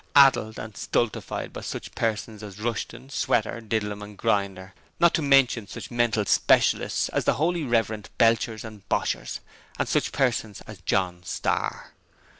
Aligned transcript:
addled 0.15 0.57
and 0.57 0.75
stultified 0.75 1.53
by 1.53 1.61
such 1.61 1.93
persons 1.93 2.41
as 2.41 2.59
Rushton, 2.59 3.11
Sweater, 3.11 3.61
Didlum 3.61 4.01
and 4.01 4.17
Grinder, 4.17 4.73
not 4.99 5.13
to 5.13 5.21
mention 5.21 5.67
such 5.67 5.91
mental 5.91 6.25
specialists 6.25 7.07
as 7.09 7.25
the 7.25 7.33
holy 7.35 7.63
reverend 7.63 8.09
Belchers 8.17 8.63
and 8.63 8.81
Boshers, 8.89 9.41
and 9.77 9.87
such 9.87 10.11
persons 10.11 10.61
as 10.61 10.81
John 10.87 11.21
Starr. 11.21 11.91